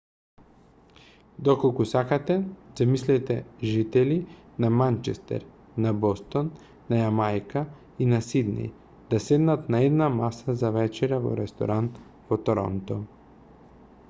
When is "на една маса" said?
9.75-10.55